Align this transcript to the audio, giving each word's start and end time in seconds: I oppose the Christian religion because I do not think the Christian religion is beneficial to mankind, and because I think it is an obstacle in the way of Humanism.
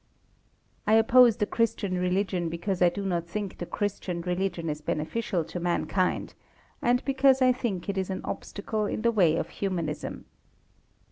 I 0.87 0.93
oppose 0.95 1.37
the 1.37 1.45
Christian 1.45 1.95
religion 1.99 2.49
because 2.49 2.81
I 2.81 2.89
do 2.89 3.05
not 3.05 3.27
think 3.27 3.59
the 3.59 3.67
Christian 3.67 4.21
religion 4.21 4.67
is 4.67 4.81
beneficial 4.81 5.43
to 5.45 5.59
mankind, 5.59 6.33
and 6.81 7.05
because 7.05 7.39
I 7.39 7.51
think 7.51 7.87
it 7.87 7.99
is 7.99 8.09
an 8.09 8.21
obstacle 8.25 8.87
in 8.87 9.03
the 9.03 9.11
way 9.11 9.35
of 9.35 9.49
Humanism. 9.49 10.25